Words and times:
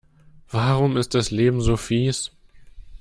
Warum 0.49 0.97
ist 0.97 1.13
das 1.13 1.29
Leben 1.29 1.61
so 1.61 1.77
fieß? 1.77 2.31